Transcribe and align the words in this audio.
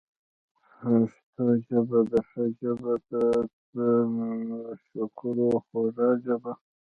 پښتو 0.79 1.45
ژبه 1.65 1.99
ده 2.09 2.19
ښه 2.29 2.43
ژبه، 2.59 2.93
تر 3.09 3.25
شکرو 4.85 5.49
خوږه 5.65 6.09
ژبه 6.23 6.51